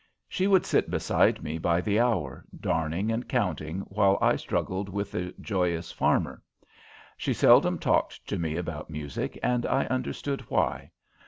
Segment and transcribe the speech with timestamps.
[0.27, 5.11] She would sit beside me by the hour, darning and counting, while I struggled with
[5.11, 6.41] the "Joyous Farmer."
[7.17, 10.89] She seldom talked to me about music, and I understood why.